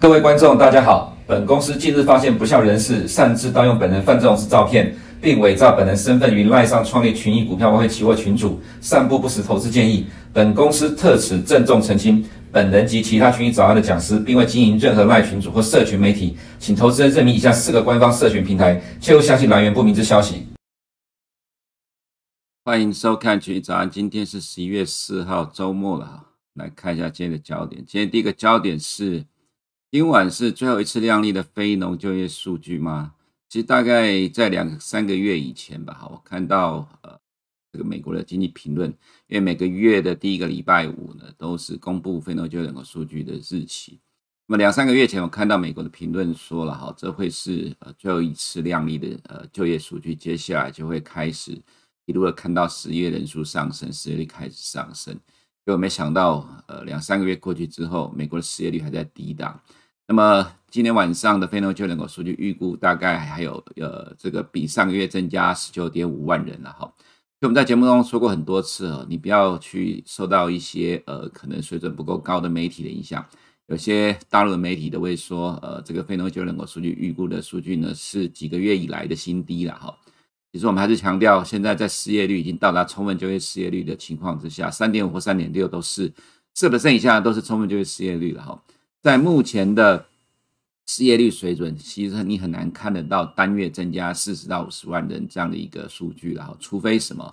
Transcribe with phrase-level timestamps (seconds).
[0.00, 1.14] 各位观众，大家好。
[1.26, 10.06] 本公司近日发现不肖人士擅自盗用本人范仲式照片，并伪造本人身份于赖上创立群益股票外汇期货群组，散布不实投资建议。
[10.32, 20.46] 本公司特此郑重澄清，本人及其他群益早安的讲师，并未经营任何赖群组或社群媒体，请投资人认明以下四个官方社群平台，切勿相信来源不明之消息。
[22.64, 26.24] 欢迎收看群益早安，今天是十一月四号，周末了哈，
[26.54, 27.84] 来看一下今天的焦点。
[27.86, 29.26] 今天第一个焦点是。
[29.92, 33.12] 今晚是最后一次亮丽的非农就业数据吗？
[33.48, 37.18] 其实大概在两三个月以前吧，我看到呃
[37.72, 38.88] 这个美国的经济评论，
[39.26, 43.98] 因为每个月的第一个礼拜五呢都是公布非农就业人口数据的日期。
[44.46, 51.60] 那么两三个月前，我看到美国的评论说了，哈，这会是呃最后一次亮丽的呃就业数据，接下来就会开始
[52.06, 55.12] 一路的看到失业人数上升，失业率开始上升。
[55.66, 59.60] 结果没想到，呃两三个月过去之后，美国的失业率还在低档。
[60.10, 66.92] 那么今天晚上的非农就业人口数据预估大概还有呃这个比上个月增加十九点五万人了哈。
[67.40, 73.24] 就我们在节目中说过很多次哦，你不要去受到一些呃可能水准不够高的媒体的影响。
[73.68, 79.96] 有些大陆的媒体都会说，呃这个非农就业人口数据预估的数据呢是几个月以来的新低了哈。
[80.52, 86.12] 其实我们还是强调，现在在失业率已经到达充分就业失业率的情况之下，三点五或三点六都是
[86.56, 88.60] 四 percent 以下都是充分就业失业率了哈。
[89.02, 90.06] 在目前的
[90.86, 97.32] 失业率水准，其实你很难看得到单月增加四十到五十万人这样的一个数据了哈，除非什么？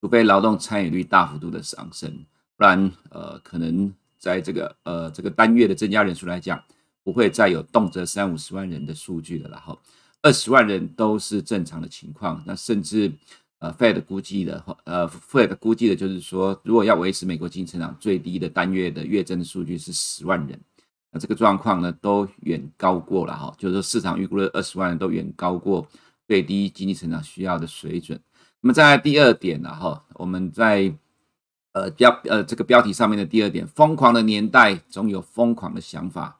[0.00, 2.24] 除非劳动参与率大幅度的上升，
[2.56, 6.62] 不然呃，可能在这个呃这个单月的增加人数来讲，
[7.02, 9.76] 不会再有动辄三五十万人的数据了然后
[10.22, 12.42] 二十万人都是正常的情况。
[12.46, 13.12] 那甚至
[13.58, 20.58] 呃，Fed 估计的呃，Fed 估计的就是说，如果要维持美国经济成长最低的单月的月增的数据是十万人。
[21.12, 25.86] 那这个状况呢，都远高过了哈，就是说市场预估的二十万都远高过
[26.28, 28.20] 最低经济成长需要的水准。
[28.60, 30.94] 那么在第二点呢哈，我们在
[31.72, 36.36] 呃标呃这个标题上面的第二点，疯狂的年代总有疯狂的想法，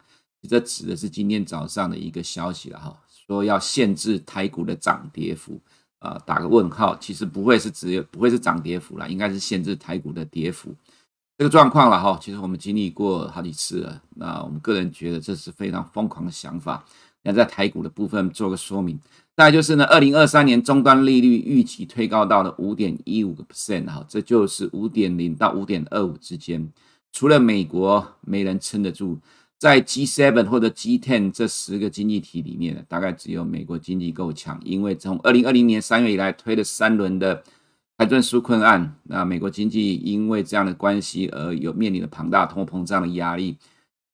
[0.48, 5.60] 这指的是今天早上的一个消息了哈，说要限制台股的涨跌幅
[5.98, 10.74] 啊，打个问号，其实不会是只有不会是涨跌幅啦，应该是限制台股的跌幅。
[11.40, 14.02] 这个状况了哈，其实我们经历过好几次了。
[14.16, 16.84] 那我们个人觉得这是非常疯狂的想法。
[17.22, 19.00] 那在台股的部分做个说明，
[19.34, 26.70] 大概就是呢，二零二三年终端利率预期推高到了五点一五个 percent 哈，这就是五点零到五点二五之间。
[27.10, 29.18] 除了美国没人撑得住，
[29.56, 37.42] 在 G7 或者 G10 这十个经济体里面呢，大概只有美国经济够强，因为从二零二零年三月以来推了三轮的。
[38.00, 43.58] 财政纾困案，那美国经济因为这样的关系而有面临了庞大通货膨胀的压力，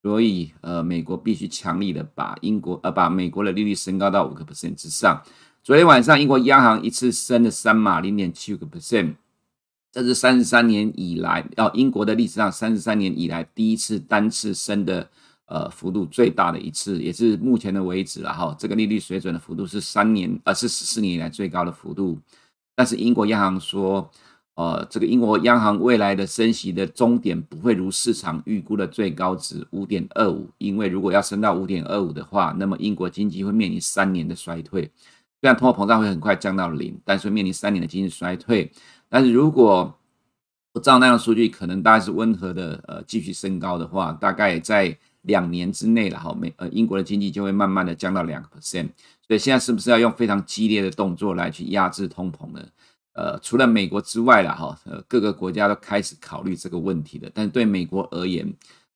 [0.03, 5.23] 所以呃，美国必须强力的把英国呃把美国的利率升高到五个 percent 之上。
[5.63, 9.15] 昨天晚上，英国央行一次升了三码零点七五个 percent，
[9.93, 15.09] 这是三十三年以来哦，英国的历史上三十三年以来第一次单次升的
[15.47, 18.53] 呃幅度最大的一次，也是目前的为止了哈。
[18.59, 22.19] 这个利率水准的幅度是三年呃是十四年以来最高的幅度。
[22.77, 24.09] 但是英国央行说，
[24.55, 34.83] 呃，这个英国央行未来的升息的终点不会如市场预估的最高值五点二五，因为如果要升到五点二五的话，那么英国经济会面临三年的衰退。
[35.41, 38.71] 虽然通货膨胀会很快降到零，但是会面临三年的经济衰退。
[39.09, 39.95] 但是如果
[40.73, 48.89] 不照那样数据，可能大概是温和的，呃，继续升高的话，大概在两年之内了哈，美呃英国的经济就会慢慢的降到两个 percent。
[49.27, 52.65] 所以现在是不是要用非常激烈的动作来去压制通膨呢？
[53.13, 57.31] 呃，除了美国之外了哈，呃，各个国家都开始考虑这个问题了。
[57.33, 58.47] 但是对美国而言，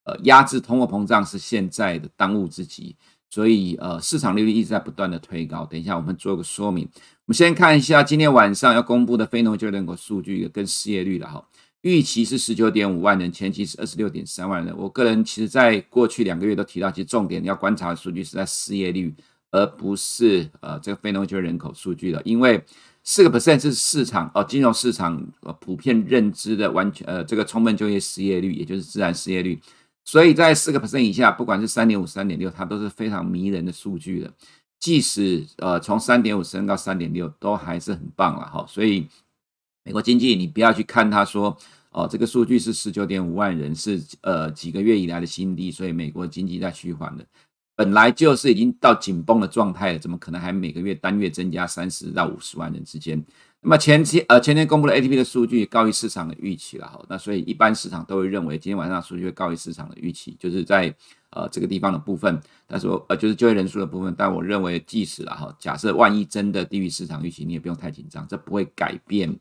[0.04, 2.94] 呃，压制通货膨胀是现在的当务之急。
[3.32, 5.64] 所以呃，市场利率一直在不断的推高。
[5.64, 6.88] 等一下我们做个说明。
[6.94, 11.44] 我们先看一下今天晚上要公布的非农就业人口数据跟失业率了哈。
[11.82, 14.76] 预期是十九点五万人，前期是二十六点三万人。
[14.76, 19.14] 我个人其实在过去两个月都提到，其实重点要观察的数据是在失业率。
[19.52, 22.64] 而不是呃这个非农就业人口数据了，因为
[23.02, 29.60] 四个 percent 是市场哦金融市场呃普遍认知的完全呃这个充分就业失业率，也就是自然失业率，
[30.04, 34.32] 所以在四个 percent 以下，不管是三点五、三点六，它都是非常迷人的数据的。
[34.78, 38.64] 即使呃从三点五升到三点六，都还是很棒了哈。
[38.68, 39.08] 所以
[39.90, 41.56] 美国经济你不要去看它说
[41.90, 47.26] 哦这个数据是十九点五万人，是呃几个月以来的新低，所以美国经济在趋缓的。
[47.74, 53.20] 本来就是已经到紧绷的状态了，怎么可能还每个月单月增加三十到五十万人之间？
[53.62, 60.94] 那么前期呃前天公布的 ATP 的数据高于市场的预期了哈，那所以一般市场都会认为今天晚上数据会高于市场的预期，就是在
[61.30, 69.34] 呃这个地方的部分，但是我呃就是就业人数的部分，但我认为即使了哈，假设万一真的低于市场预期，你也不用太紧张，这不会改变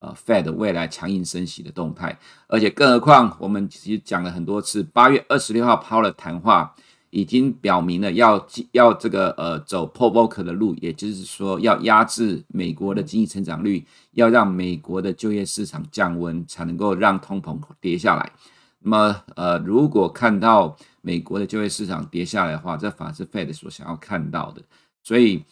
[0.00, 6.74] 呃 Fed 未来强硬升息的动态，而且更何况我们其实讲了很多次，八月二十六号抛了谈话。
[7.10, 18.32] 已经表明了要要这个呃走 p o v o k 的路，也就是说要压制美国的经济成长率，要让美国的就业市场降温，才能够让通膨跌下来。
[18.80, 24.60] 那么呃，如果看到美国的就业市场跌下来的话，这反而是 Fed 所想要看到的，
[25.02, 25.42] 所以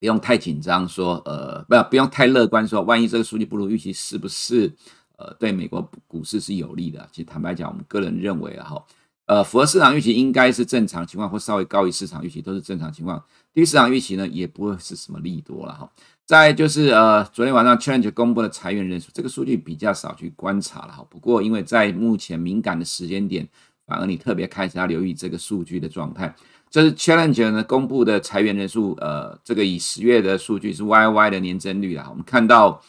[0.00, 4.72] 不用太紧张，说呃不要不用太乐观，说万一这个数据不如预期，是不是
[5.16, 7.06] 呃对美国股市是有利的？
[7.12, 8.84] 其实坦白讲，我们个人认为啊哈。
[9.26, 13.22] 呃，符合市场预期应该是正常情况，或稍微高于市场预期都是正常情况。
[13.54, 15.88] 低于市场预期呢，也不会是什么利多了哈。
[16.26, 21.06] 再就是呃，昨天晚上 Change 公布的裁员人数，这个数据比较少去观察了哈。
[21.08, 23.48] 不过因为在目前敏感的时间点，
[23.86, 26.34] 反而你特别开始要留意这个数据的状态。
[26.70, 32.06] 这是 Challenger 呢公布的裁员人数，呃，这个以十月的数据是 YY 的年增率啊。
[32.08, 32.80] 我们看到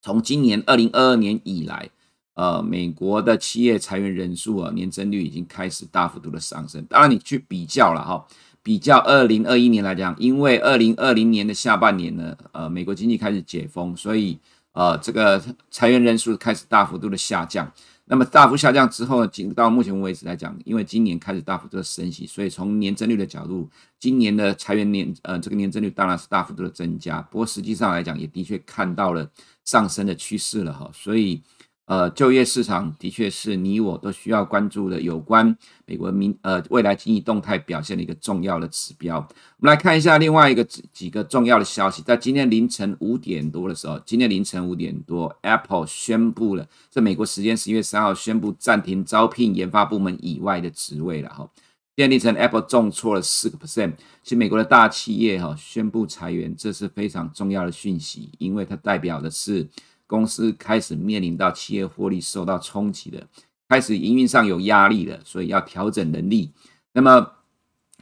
[0.00, 1.90] 从今年二零二二年以来。
[2.34, 6.82] 呃，美国的企业裁员人数啊，年增率已经开始大幅度的上升。
[6.88, 8.26] 当然，你去比较了哈，
[8.62, 14.38] 比较二零二一年来讲，因为二零二零年的下半年呢，呃，美国经济开始解封，所以
[14.72, 17.70] 呃，这个裁员人数开始大幅度的下降。
[18.04, 27.22] 那么大幅下降之后呢，仅到目前为止来讲，因为今年开始大幅度的升息，所以从年增率的角度，今年的裁员年呃这个年增率当然是大幅度的增加。
[27.22, 29.30] 不过实际上来讲，也的确看到了
[29.64, 31.42] 上升的趋势了哈，所以。
[31.86, 39.18] 呃，就业市场的确是你我都需要关注的，有关美国民呃未来经济动态表现的一个重要的指标。
[39.18, 51.50] 我们来看一下另外一个几几个重要的消息，在今天凌晨五点多的时候，今天凌晨五点多，Apple 宣布了，在美国时间十一月三号宣布暂停招聘研发部门以外的职位了哈。
[51.96, 53.92] 今天凌晨 Apple 重挫了四个 percent，
[54.22, 59.68] 其实美国的大企业哈宣布裁员，这是非常重要的讯息，因为它代表的是。
[60.12, 63.26] 公司开始面临到企业获利受到冲击的，
[63.66, 66.52] 开始营运上有压力的，所以要调整能力。
[66.92, 67.26] 那么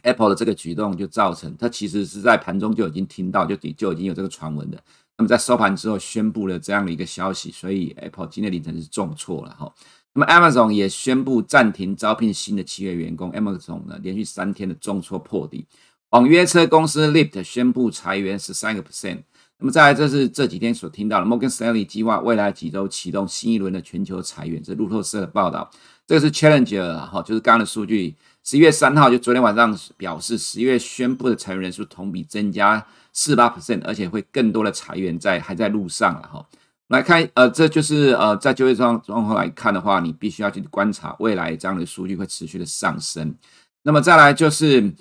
[0.01, 4.77] Apple 的这个举动就造成，它其实是在盘中就已经听到，就就已经有这个传闻的。
[5.17, 9.73] 那么在收盘之后宣布了这样的一个消息，所以 Apple 今天凌晨是重挫了哈。
[10.11, 15.65] 那么 Amazon 也宣布暂停招聘新的企业员工，Amazon 呢连续三天的重挫破底。
[16.09, 19.19] 网约车公司 Lyft 宣布裁员十三个 percent。
[19.63, 25.69] 那么再来，这是这几天所听到的，Morgan Stanley 计划未来几周启动新一轮的全球裁员，这路透社的报道。
[26.07, 36.43] 这个是 Challenger 哈，就是刚刚的数据，十一月三号就昨天晚上表示，十一月宣布的裁员人数同比增加四八 percent，而且会更多的裁员在还在路上了哈。
[36.87, 43.35] 来看，呃，这就是呃在就业状状况来看的话，你必须要去观察未来这样的数据会持续的上升。
[43.83, 44.91] 那么再来就是。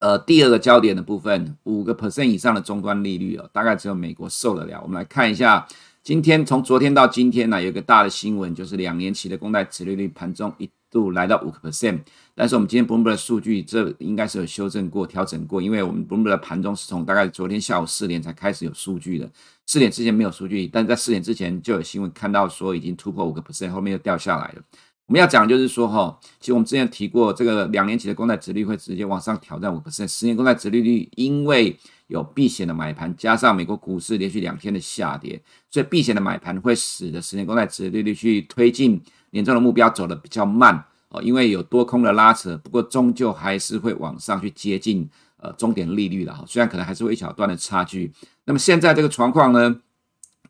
[0.00, 4.80] 呃，第二个焦点的部分，五个 percent 以上的终端利率哦，大概只有美国受得了。
[4.82, 5.68] 我们来看一下，
[6.02, 12.00] 今天从昨天到今天呢，有一个大的新闻，就是两年期的公债殖利率盘中一度来到五个 percent，
[12.34, 19.30] 但是我们今天 Bloomberg 数据，这应该是有修正过、调整过，因为我们 Bloomberg 的盘中是从大概昨天下午四点才开始有数据的，
[19.66, 24.62] 四点之前没有数据，但在四点之前就有新闻看到说已经突破五个 percent，后面又掉下来了。
[25.10, 31.76] 我们要讲就是说，哈，其实我们之前提过，这个两年期的公债殖率会直接往上挑战五%，十年公债殖利率因为
[32.06, 48.12] 有避险的买盘，加上美国股市连续两天的下跌，所以避险的买盘会使得十年公债殖利率去推进年终的目标走得比较慢哦，因为有多空的拉扯，不过终究还是会往上去接近呃终点利率了哈，虽然可能还是会一小段的差距。
[48.44, 49.80] 那么现在这个状况呢，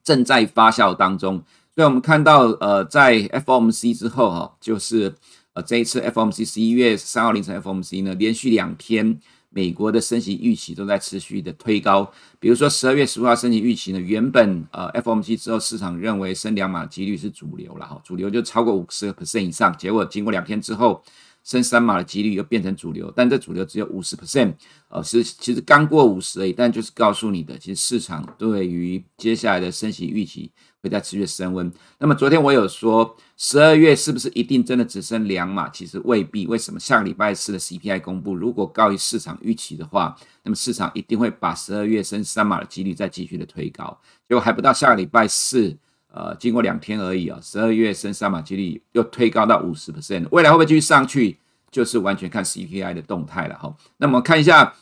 [0.05, 1.43] 正在发酵当中。
[1.81, 5.15] 所以我们看到，呃，在 FOMC 之后，哈，就是
[5.55, 9.19] 呃这一次 FOMC 十一月三号凌晨 FOMC 呢，连续两天
[9.49, 12.13] 美国的升息预期都在持续的推高。
[12.39, 19.75] 比如说十二月十五号升息预期呢，原本呃 FOMC 之后市场认为升两码几率是主流了，哈，主流就超过五十个 percent 以上。
[19.79, 21.03] 结果经过两天之后，
[21.45, 24.55] 升三码的几率又变成主流，但这主流只有五十 percent，
[24.89, 26.53] 呃，是其实刚过五十而已。
[26.53, 30.51] 但就是告诉你的，其实市场对于接下来的升息预期。
[30.83, 31.71] 会在持续升温。
[31.99, 35.69] 那么昨天我有说，十二月是不是一定真的只升两码？
[35.69, 36.47] 其实未必。
[36.47, 36.81] 为什么？
[36.81, 44.01] 下个礼拜四的 CPI 公布，如果高于市场预期的话，那么市场一定会把十二月升三码的几率再继续的推高。
[44.27, 45.77] 结果还不到下个礼拜四，
[46.13, 50.27] 呃，经过两天而已啊，十二月升三码几率又推高到五十 percent。
[50.31, 51.39] 未来会不会继续上去，
[51.71, 53.75] 就是完全看 CPI 的动态了哈。
[53.99, 54.75] 那么看一下。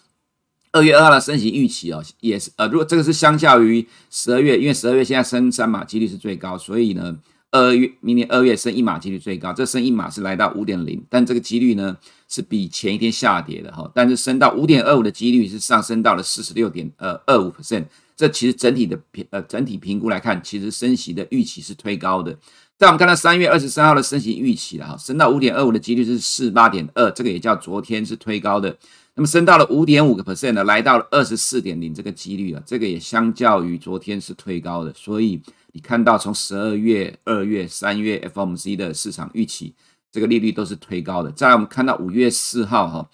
[0.70, 7.18] 二月二号的升息预期哦，也是呃，如果这个是相较于十二月，因为十二月现在升三码几率是最高，所以呢。
[7.50, 11.96] 二月明年二月升一码几率最高，这升一码是来到五点零，但这个几率呢
[12.28, 17.86] 是比前一天下跌的哈，但是升到五点二五的几率是上升到了四十六点呃二五 percent，
[18.18, 22.36] 这其实整体的评呃整体评估来看，其实升息的预期是推高的。
[22.76, 28.76] 在我们看到三月二十三号的升息预期了哈，升到五点二五的几率是四八点二，这个也叫昨天是推高的。
[29.14, 35.40] 那么升到了五点五个 percent 呢，来到了二十四点零这个几率啊，这个也相较于昨天是推高的，所以。
[35.72, 39.72] 你看到从十二月、二月、三月 FOMC 的市场预期，
[40.10, 41.30] 这个利率都是推高的。
[41.30, 43.08] 再来，我们看到五月四号哈，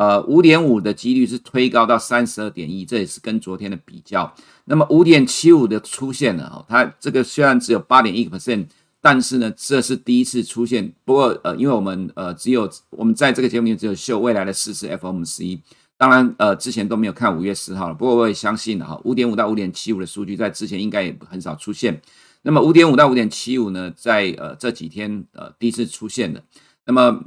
[0.00, 4.34] 呃，五点五的几率是推高到三十二点一，这也是跟昨天的比较。
[4.64, 8.66] 那么五点七五的出现了哈，它这个虽然只有八点一个 percent，
[9.02, 10.90] 但是呢，这是第一次出现。
[11.04, 15.60] 不过呃，因为我们呃只有我们在这个节目里只有秀未来的四次 FOMC。
[15.98, 17.94] 当然，呃，之前都没有看五月四号了。
[17.94, 22.00] 不过我也相信哈，五点五到五点七五的数据在之前应该也很少出现。
[22.40, 26.42] 那么五点五到五点七五呢，在呃这几天呃第一次出现的。
[26.86, 27.22] 那么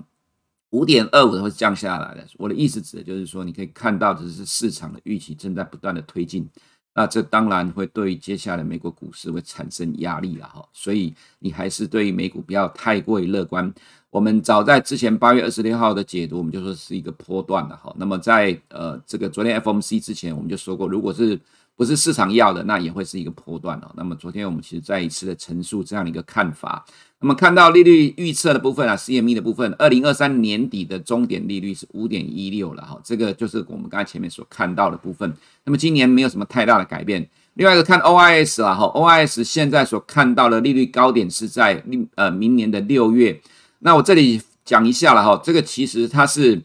[0.73, 2.25] 五点二五会降下来的。
[2.37, 6.49] 我的意思指的就是说，你可以看到的是市场的预期正在不断的推进。
[6.95, 10.67] 那这当然会对接下来美国股市会产生压力了哈。
[10.73, 13.71] 所以你还是对于美股不要太过于乐观。
[14.09, 17.93] 我们早在之前八月二十六号的解读，我们就说是一个波段的哈。
[17.97, 21.39] 那么在呃这个昨天 FOMC 之前，我们就说过，如果是
[21.75, 23.91] 不是市场要的，那也会是一个波段哦。
[23.95, 26.85] 那么昨天我们其实再一次的陈述这样的一个看法。
[27.19, 32.99] 那么看到利率预测的部分啊，CME 的部分，二零二三年底的终点利率是五点一六了哈。
[33.03, 35.33] 这个就是我们刚才前面所看到的部分。
[35.63, 37.27] 那么今年没有什么太大的改变。
[37.53, 41.81] 另外一个看 OIS 啊哈，OIS 现在所看到的利率高点是在
[42.15, 43.41] 呃明年的六月。
[43.79, 46.61] 那我这里讲一下了哈，这个其实它是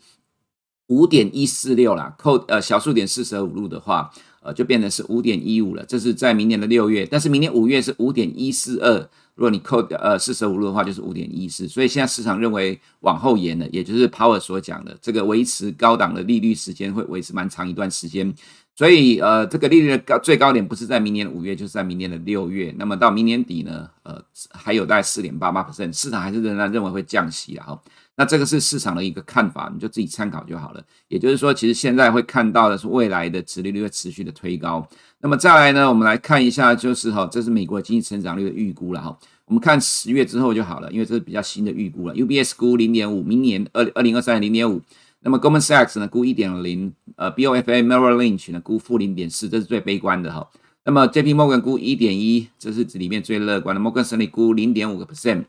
[0.88, 4.10] 五点一四六啦，扣呃小数点四舍五入的话，
[4.52, 5.84] 就变成是五点一五了。
[5.86, 8.98] 这是在明年的六月，但是明年五月是五点一四二，
[9.34, 11.66] 如果你扣呃四舍五入的话，就是五点一四。
[11.68, 18.34] 所以现在市场认为往后延了，也就是 Powell 所讲的这个维持高档的利率时间会维持蛮长一段时间。
[18.74, 22.72] 所以，呃，这个利率的高最高点不是在明年五月，就是在明年的六月。
[22.78, 27.76] 那么到明年底呢，呃，还有大概四点八八 percent，市场还是仍然认为会降息啊。
[28.18, 30.82] 那这个是市场的一个看法，你就自己参考就好了。
[31.06, 34.84] 也就是说，其实现在会看到的是未来的殖利率会持续的推高。
[35.20, 39.16] 那么再来呢，我们来看一下，就是哈，这是美国经济成长率的预估了哈。
[39.44, 42.14] 我们看十月之后就好了，因为这是比较新的预估了。
[42.16, 44.82] UBS 估零点五，明年二二零二三年零点五。
[45.20, 50.48] 那么 Goldman Sachs 呢估一点零，呃 BofA Merrill Lynch 呢估负零点四，这是最悲观的哈。
[50.84, 53.80] 那么 JP Morgan 估一点一，这是里面最乐观的。
[53.80, 55.44] Morgan Stanley 估零点五个 percent。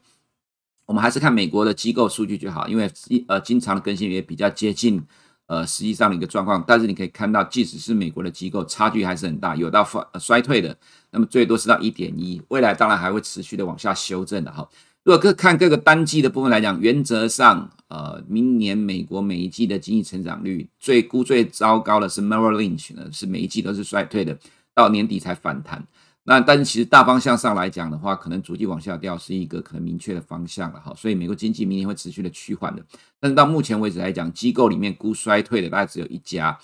[0.90, 2.90] 我们还是看美国的机构数据就好，因为
[3.28, 5.00] 呃经常的更新也比较接近
[5.46, 6.64] 呃实际上的一个状况。
[6.66, 10.76] 但是你可以看到，即使是美国的机构，差距还是很大，有到衰衰退的，
[11.12, 14.68] 那么最多是到一点一，未来当然还会持续的往下修正的哈。
[15.04, 24.36] 如果各看各个单季的部分来讲，原则上，呃，明年美国每一季的经济成长率最估最糟糕的是 Merrill Lynch 呢，是每一季都是衰退的，
[24.74, 25.86] 到年底才反弹。
[26.30, 30.94] 那但是其实大方向上来讲的话，可能逐季往下掉是一个可能明确的方向了哈。
[30.96, 32.86] 所以美国经济明年会持续的趋缓的。
[33.20, 36.56] 但是到目前为止来讲，机构里面估衰退的大概只有一家。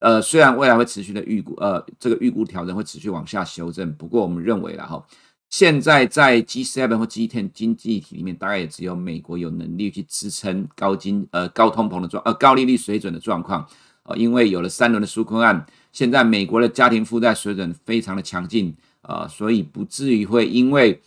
[0.00, 5.02] 呃，虽然未来会持续的预估，呃，这个预估调整会持续往下修正，不过我们认为了哈。
[5.48, 13.66] 现在在 G7 或 G10 经济体里面，大概也只有美国有能力去支撑高金呃高通膨的状呃高利率水准的状况，
[14.02, 18.76] 呃，因为有了三轮的纾困案，现在美国的家庭负债水准非常的强劲，
[19.08, 21.00] 呃，所以不至于会因为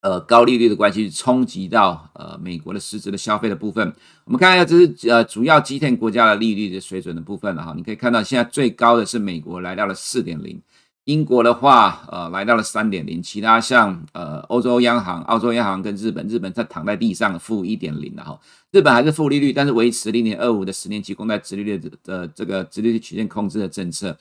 [0.00, 3.92] 呃高利率的关系冲击到呃美国的实质的消费的部分。
[4.24, 10.60] 我们看一下，这是呃主要 G10 国家的利率的水准的部分了哈，你可以看到现在最高的是美国来到了四点零。
[11.04, 18.38] 英国的话，呃，来到了三点零，其他像呃欧洲央行、澳洲央行跟日本，日本在躺在地上负一点零了哈。
[18.72, 24.14] 日本还是负利率，但是维持零点二五的十年期公债殖利率的这个殖利率曲线控制的政策。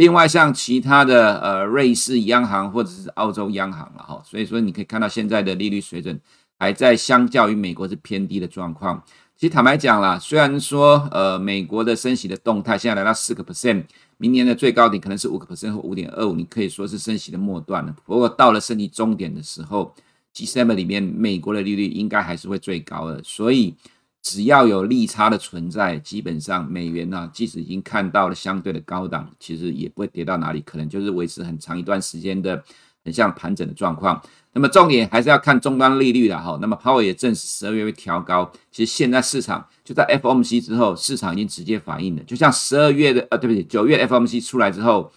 [0.00, 6.18] 另外，像其他的呃瑞士央行或者是澳洲央行了哈，所以说你可以看到现在的利率水准
[6.58, 9.04] 还在相较于美国是偏低的状况。
[9.36, 13.84] 其实坦白讲啦，虽然说呃美国的升息的动态现在来到四个 percent。
[14.16, 17.94] 明年的最高点可能是五个 percent 或五点二五，你可以说是升息的末段了。
[18.06, 19.94] 不过到了升息终点的时候
[20.34, 23.22] ，G7 里面美国的利率应该还是会最高的。
[23.22, 23.74] 所以
[24.22, 32.62] 只要有利差的存在，基本上美元呢、即使已经看到了相对的高档，其实也不会跌到哪里，可能就是维持很长一段时间的
[33.04, 34.22] 很像盘整的状况。
[34.52, 36.58] 那么重点还是要看终端利率了哈。
[36.60, 38.50] 那么鲍尔也证实十二月会调高。
[38.72, 42.22] 其实现在市场就在 FOMC 之后，市场已经直接反映了。
[42.24, 45.12] 就像十二月的呃，对不起，九月 FOMC 出来之后，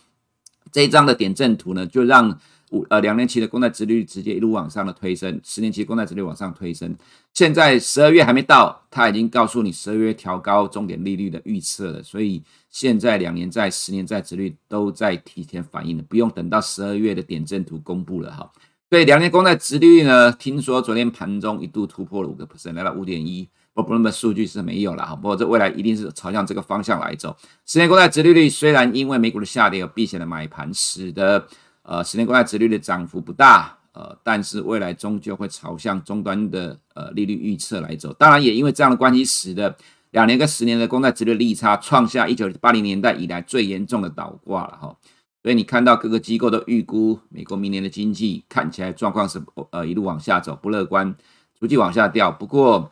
[0.71, 2.39] 这一张的点阵图呢，就让
[2.73, 6.93] 五呃两年期的公债殖率直接一路往上的推升，十年期公债殖率往上推升。
[7.31, 12.03] 现在十二月还没到，他已经告诉你十二月调高终点利率的预测了。
[12.03, 18.51] 所以现在两年债、十年债殖率都在提前反应了，不用等到十二月的点阵图公布了哈。
[18.89, 20.31] 对，两年公债殖率呢？
[20.33, 23.47] 听说昨天盘中一度突破了五个 percent，来到五点一。
[23.73, 25.15] 不过，不那么数据是没有了哈。
[25.15, 27.35] 不过，这未来一定是朝向这个方向来走。
[27.65, 31.43] 十年公债殖利率虽然因为美股的下跌有避险的买盘，使得
[31.83, 38.11] 呃十年公债殖率的涨幅不大，呃，但是未来终究会朝向终端的呃利率预测来走。
[38.13, 39.75] 当然，也因为这样的关系，使得
[40.11, 44.97] 两年跟十年的公债殖率利差创下一九八零年代以来最严重的倒挂了哈。
[45.41, 51.13] 所以你看到各个机构都预估美国明年的经济看起来状况是呃一路往下走，不乐观，
[51.59, 52.31] 逐季往下掉。
[52.31, 52.91] 不过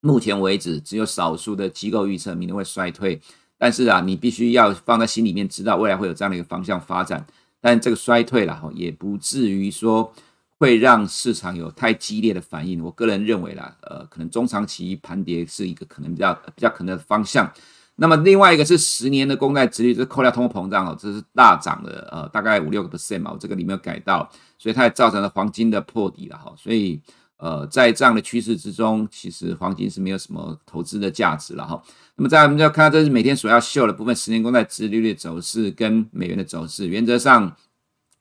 [0.00, 3.20] 目前为止，只有少数的机构预测明年会衰退。
[3.56, 7.26] 但是啊，你必须要放在心里面，知道未来会有这样的一个方向发展。
[7.60, 10.12] 但这个衰退了哈，也不至于说
[10.58, 12.82] 会让市场有太激烈的反应。
[12.82, 17.52] 我个人认为啦，呃，可能中长期盘跌是一个可能比较比较可能的方向。
[18.00, 27.00] 那么另外一个是十年的公债殖率，这扣掉通货膨胀哦，这是大涨的，呃，大概五六个 percent 嘛，我这个里面有改到，所以它也造成了黄金的破底了哈，所以
[27.38, 31.80] 呃，在这样的趋势之中，其实黄金是没有什么投资的价值了哈。
[32.16, 37.56] 那么再来我们就要看到这是每天所要秀的部分，十年公债殖利率的走势跟美元的走势，原则上，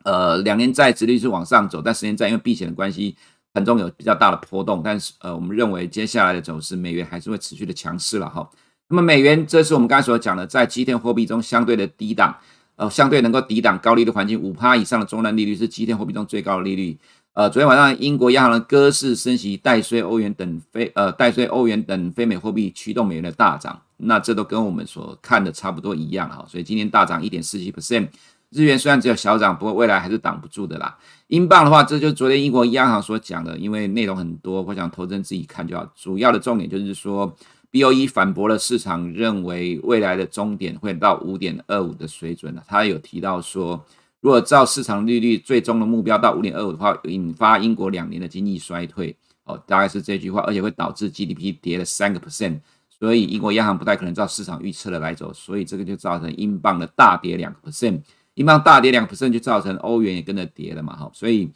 [0.04, 3.16] 呃，两年债殖利率是往上走，但十年债因为避险的关系，
[3.54, 8.48] 盘中有比较大的波动，但是呃，我们认为接下来的走势，美元还是会持续的强势了哈。
[8.90, 12.38] 那么美元，这是我们刚才所讲的，在基天货币中相对的低档，
[12.76, 16.96] 呃，相对能够抵挡高利率环境，五趴以上的中端利率是基天货币中最高的利率。
[17.38, 28.08] 呃，昨天晚上英国央行的鸽式升息，带衰欧元等非呃带衰欧元等非美货币驱动美元的大涨，那这都跟我们所看的差不多一样哈，所以今天大涨一点四七 percent。
[28.50, 30.98] 日元虽然只有小涨，不过未来还是挡不住的啦。
[31.28, 35.88] 英镑的话，这就是昨天英国央行所讲的，因为内容很多，我想投资人自己看就好。
[35.96, 37.32] 主要的重点就是说。
[37.70, 42.64] BOE 反驳了市场认为未来的终点会到五点二五的水准了。
[42.66, 43.86] 他有提到说，
[44.22, 49.16] 如果照市场利率最终的目标到五点二五的话，引发英国两年的经济衰退。
[49.44, 52.60] 哦，大概是这句话，而且会导致 GDP 跌了三个 percent。
[52.90, 58.02] 所以英国央行不太可能照市场预测的来走，所以这个就造成英镑的大跌两个 percent。
[58.34, 60.96] 英镑大跌两个 percent 就造成欧元也跟着跌了嘛。
[60.96, 61.50] 哈，所以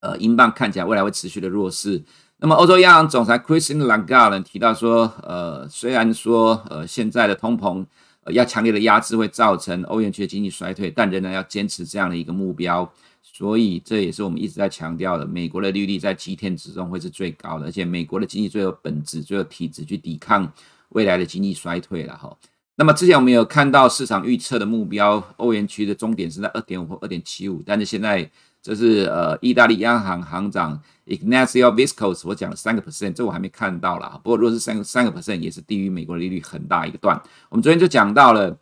[0.00, 2.04] 呃，英镑看起来未来会持续的弱势。
[2.36, 7.84] 那么，欧洲央行总裁 Christine Lagarde 提到说，呃，虽然说，呃，现在的通膨，
[8.30, 12.90] 要强烈的压制会造成欧元区的经济衰退，但仍然要坚持这样的一个目标。
[13.22, 20.50] 所以，这也是我们一直在强调的，美国的利率在七天之中会是最高的，而且美国的经济最有本质、最有体质去抵抗
[20.90, 22.36] 未来的经济衰退了哈。
[22.76, 28.30] 那么，之前我们有看到市场预测的目标，欧元区的终点是在二点五或二点七五，但是现在。
[28.60, 34.20] 这是呃，意大利央行行长 Ignazio Visco's，我讲了三个 percent，这我还没看到啦。
[34.22, 37.20] 不过如果是三个三个 percent，也是低于美国利率很大一个段。
[37.48, 38.56] 我们昨天就讲到了，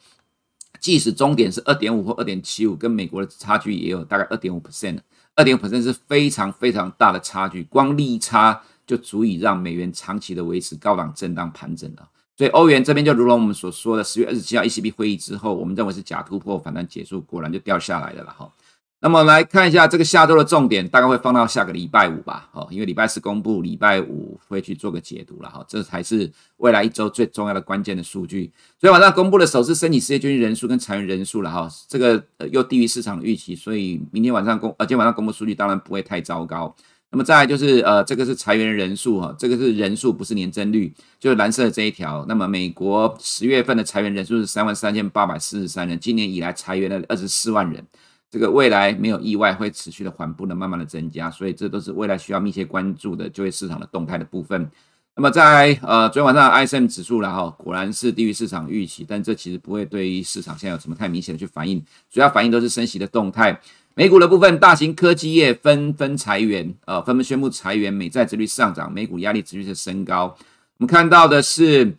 [0.80, 4.98] 即使终点是二点五或二点七五，跟美国的差距也有大概二点五 percent，
[5.34, 12.08] 二点五 percent 是非常非常大的差距，光利差就足以让美元长期的维持高档震荡盘整了。
[12.36, 18.52] 所以欧元这边就如同我们所说的，十月二十七号 ECB 会议之后，我们认为是假突破反弹结束，果然就掉下来了了哈。
[18.98, 28.50] 那么来看一下这个下周的重点，大概会放到下个礼拜五吧，哦，因为礼拜四公布，礼拜五会去做个解读了哈，这才是未来一周最重要的关键的数据。
[28.78, 36.74] 昨天晚上公布了首次申请失业救济人数跟裁员人数了哈，这个呃又低于市场的预期，所以明天晚上公呃今天晚上公布数据当然不会太糟糕。
[37.10, 42.24] 那么再就是呃这个是裁员人数哈，这个是人数不是年增率，就是蓝色的这一条。
[42.26, 47.86] 那么美国十月份的裁员人数是三万三千八百四十三人，今年以来裁员了二十四万人。
[48.30, 54.68] 这个未来没有意外会持续的缓步的慢慢的增加，所以这都是未来需要密切关注的就业市场的动态的部分。
[55.14, 63.58] 那么在呃昨天晚上 ISM 指数了哈，果然是低于市场预期，但这其实不会对于市场现在有什么太明显的去反应，主要反应都是升息的动态。
[63.94, 70.36] 美股的部分，大型科技业纷纷裁员，呃纷纷宣布裁员，美债殖率上涨，美股压力持续的升高。
[70.78, 71.96] 我们看到的是。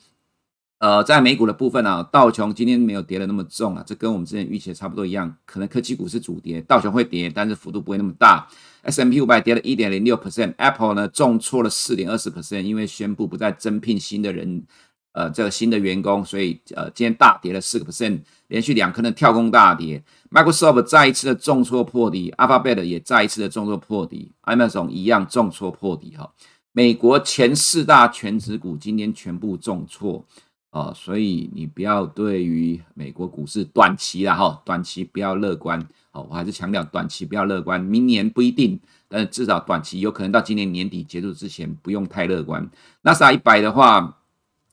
[0.80, 8.48] 呃，在美股的部分、啊，道琼今天没有跌得那么重啊，这跟我们之前预期的差不多一样，可能科技股是主跌，道琼会跌，但是幅度不会那么大。
[8.84, 14.64] S M P 五百跌了一点零六 percent，Apple 呢重挫了四点二十 percent，因为宣布不再增聘新的人，
[15.14, 20.04] 呃这个新的员工，所以呃今天大跌了四个 percent，连续两根的跳空大跌。
[20.30, 26.32] Microsoft 再一次的重挫破底，Alphabet 也再一次的重挫破底，Amazon 一样重挫破底哈。
[26.72, 30.24] 美国前四大权值股今天全部重挫。
[30.78, 35.80] 哦，所以你不要对于美国股市短期啦哈，短期不要乐观。
[36.12, 42.70] 哦，我还是强调短期不要乐观，明年不一定，但是至少短期有可能到今年年底结束之前不用太乐观。
[43.02, 44.20] 纳斯达一百的话，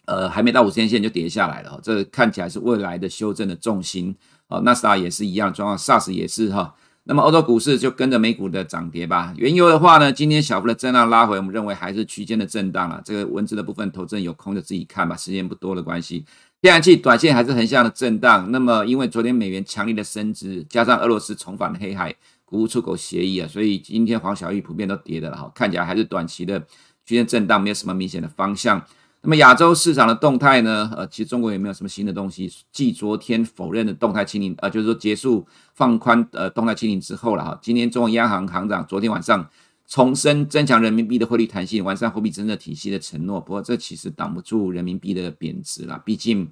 [0.04, 4.14] 呃，还没到五十天线就跌下来了，这看起来是未来的修正的重心。
[4.48, 6.74] 哦，纳斯达也是一样状况，SARS 也是哈。
[7.06, 9.34] 那么欧洲股市就跟着美股的涨跌吧。
[9.36, 13.02] 原油的话呢，今天小幅的震荡拉回，我们认为还是区间的震荡了。
[13.04, 16.24] 这个文字的部分，投资有空就自己看吧，时间不多的关系。
[16.62, 18.50] 天然气短线还是横向的震荡。
[18.50, 22.14] 那么因为昨天美元强力的升值，加上俄罗斯重返黑海，
[22.46, 26.58] 谷物出口协议啊，所以今天黄小玉普遍都跌的了哈，看起来还是短期的
[27.04, 28.82] 区间震荡，没有什么明显的方向。
[29.26, 30.92] 那么亚洲市场的动态呢？
[30.94, 32.52] 呃，其实中国也没有什么新的东西。
[32.70, 37.58] 继昨天否认的动态清零，呃，就是说结束放宽呃动态清零之后了哈。
[37.62, 39.48] 今天中国央行行长昨天晚上
[39.86, 43.40] 重申增强人民币的汇率弹性，完善货币政策体系的承诺。
[43.40, 46.46] 不过这其实挡不住人民币的贬值了，毕竟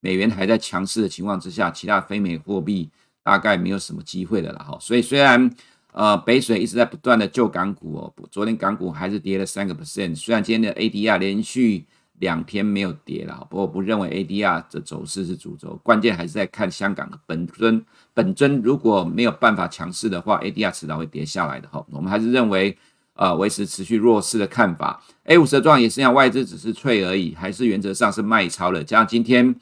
[0.00, 2.90] 美元还在强势的情况之下，其他非美货币
[3.24, 4.76] 大概没有什么机会的了哈。
[4.78, 5.50] 所以虽然
[5.94, 11.86] 呃北水一直在不断的救港股哦，昨天港股还是跌了三个 percent，虽然今天的 ADR 连续。
[12.20, 17.84] 两天没有跌了，不过我不认为 ADR 的走势是主轴，关键还是在看香港的本尊。
[18.12, 21.84] 本尊如果没有办法强势的话，ADR 迟早会跌下来的哈。
[21.90, 22.76] 我们还是认为，
[23.14, 25.00] 呃，维持持续弱势的看法。
[25.24, 28.82] A 五十的状况也是一样，外资只是脆而已，还是原则上是卖超了。
[28.82, 29.54] 加上今天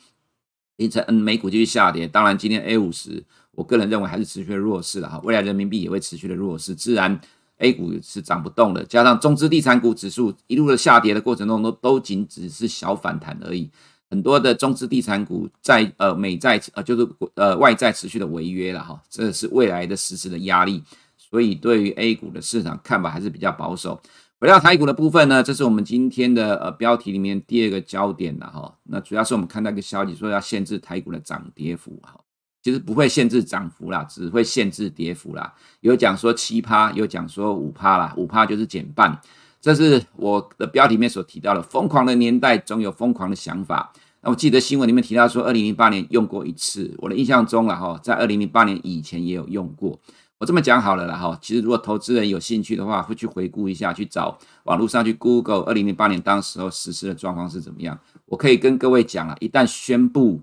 [0.77, 5.21] 凌晨，嗯，美股继续下跌，当然今天 A 五十，我个人认为还是持续的弱势的哈。
[5.25, 7.21] 未来人民币也会持续的弱势，自然。
[7.59, 13.71] A 股是涨不动的，加上中资地产股指数一路的下跌的过程中，都都仅只是小反弹而已。
[14.09, 20.83] 很多的中资地产股在呃美债呃就是呃外债持续的违约了哈，这是未来的实质的压力。
[21.17, 24.01] 所以对于 A 股的市场看法还是比较保守。
[24.39, 28.73] 回到台股的部分呢，这是我们今天的呃标题里面第二个焦点了哈。
[28.85, 32.21] 那主要是我们看到一个消息说要限制台股的涨跌幅哈。
[32.67, 35.55] 其实不会限制涨幅啦，只会限制跌幅啦。
[35.83, 39.17] 有讲说七趴，有讲说五趴啦，五趴就是减半。
[39.61, 41.63] 这是我的标题面所提到的。
[41.63, 43.93] 疯狂的年代总有疯狂的想法。
[44.21, 46.93] 那我记得新闻里面提到说，二零零八年用过一次。
[46.99, 49.97] 我的印象中了哈，在二零零八年以前也有用过。
[50.39, 51.39] 我这么讲好了啦哈。
[51.41, 57.97] 其实如果投资人有兴趣的话，会去回顾一下，去找网络上去 Google 二零零八年当时候实施的状况是怎么样。
[58.25, 60.41] 我可以跟各位讲了，一旦宣布。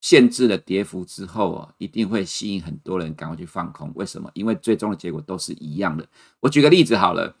[0.00, 3.90] 限制了跌幅之后啊，一定会吸引很多人赶快去放空。
[3.94, 4.30] 为什么？
[4.34, 6.06] 因为最终的结果都是一样的。
[6.40, 7.34] 我举个例子好了，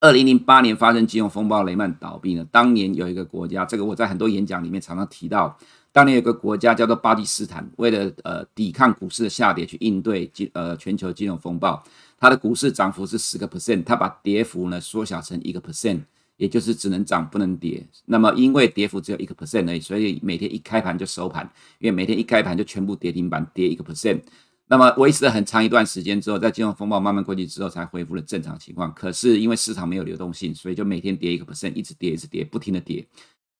[0.00, 2.44] 二零零八年发生金融风暴，雷曼倒闭了。
[2.46, 5.58] 当年有一个国家，这个我在很多演讲里面常常提到。
[5.92, 11.80] 当年有个国家叫做巴基斯坦，为了呃抵抗股市的下跌，去应对金呃全球金融风暴，
[12.18, 16.00] 它的股市涨幅是十个 percent，它把跌幅呢缩小成一个 percent。
[16.36, 24.20] 也就是只能涨不能跌，那么因为跌幅只有一个 percent 而已，所以每天一开盘就收盘，因为每天一开盘就全部跌停板跌一个 percent，
[24.66, 28.92] 那么维持了很长一段时间之后，在金融风暴慢慢过去之后，才恢复了正常情况。
[28.92, 33.06] 可是因为市场没有流动性，所以就每天跌一个 percent，一直跌一直跌，不停的跌。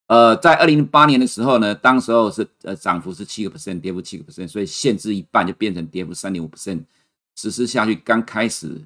[0.08, 6.82] 呃，在二零零八年的时候呢，当时候是呃涨幅是七个 percent，跌幅七个 percent，所以限制一半就变成跌幅三点五 percent，
[7.36, 8.82] 实施下去刚开始。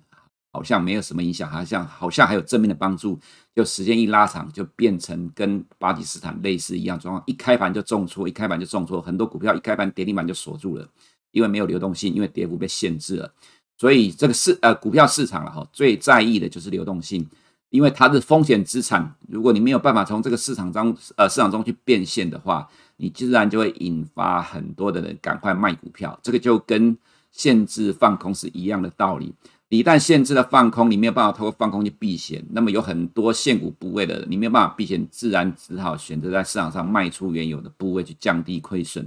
[0.52, 3.18] 好像没有什么影响，好像好像还有正面的帮助。
[3.54, 10.88] 就时间一拉长，就变成跟巴基斯坦类似一样状况，一开盘就重挫，一开盘就重挫，很多股票一开盘跌停板就锁住了，
[11.32, 13.32] 因为没有流动性，因为跌幅被限制了。
[13.76, 17.28] 所以这个市呃股票市场了哈，最在意的就是流动性，
[17.70, 19.14] 因为它是风险资产。
[19.28, 26.18] 如果你没有办法从这个市场中呃市场中去变现的话，你自然就会引发很多的人赶快卖股票。
[26.22, 26.96] 这个就跟
[27.30, 29.34] 限制放空是一样的道理。
[29.76, 39.06] 一旦限制了放空，你没有办法透过放空去避险，那么有很多现股部位的，你没有办法避险，自然只好选择在市场上卖出原有的部位去降低亏损，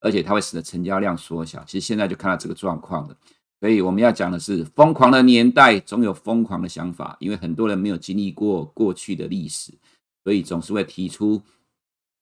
[0.00, 1.64] 而且它会使得成交量缩小。
[1.64, 3.16] 其实现在就看到这个状况了。
[3.60, 9.72] 所以我们要讲的是，疯狂的年代总有疯狂的想法，因为很多人没有经历过过去的历史，
[10.24, 11.40] 所以总是会提出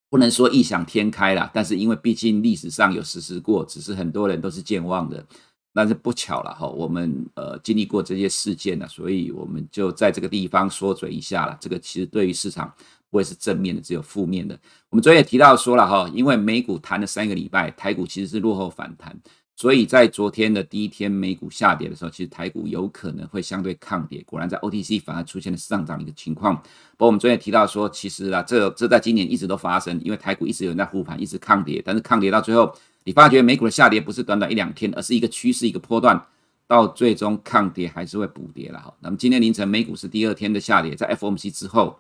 [0.09, 5.27] 不能说异想天开啦，但是因为毕竟历史上有实施过，只是很多人都是健忘的。
[5.73, 11.57] 但是不巧了哈，我们呃经历过这些事件呢，所以我们就在这个地方缩嘴一下了。
[11.61, 12.73] 这个其实对于市场
[13.09, 14.59] 不会是正面的，只有负面的。
[14.89, 19.17] 我们昨天也提到说了哈，因为美股弹了三个礼拜，台股其实是落后反弹，
[19.55, 24.23] 所以在昨天的第一天美股下跌的时候，其实台股有可能会相对抗跌。
[24.27, 26.57] 果然在 OTC 反而出现了上涨的一个情况。
[26.57, 36.21] 不过我们昨天也提到说，其实啊，这这在今年一直都发生，因为台股一直有人在护盘，一直抗跌，但是抗跌到最后，你发觉美股的下跌不是短短一两天，而是一个趋势，一个波段，
[36.67, 38.81] 到最终抗跌还是会补跌了。
[38.81, 41.99] 好，那么今天凌晨美股是第二天的下跌，在 FOMC 之后，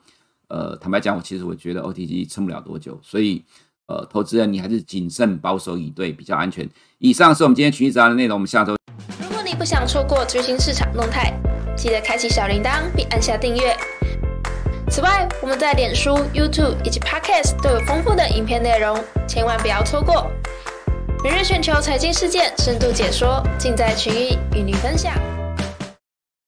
[0.48, 3.44] 呃，坦白讲，我其实我觉得 OTC 撑不了多久，所以。
[3.86, 6.64] 呃，投资人你还是谨慎保守以对比较安全。
[6.98, 8.76] 以上是我们今天群益早的内容，我们下周。
[9.20, 11.36] 如果你不想错过最新市场动态，
[11.76, 13.76] 记得开启小铃铛并按下订阅。
[14.88, 20.30] 此外，我们在脸书、YouTube 以及 Podcast 都有丰富的影片内容，千万不要错过。
[21.22, 25.12] 每日全球财经事件深度解说，尽在群益与您分享。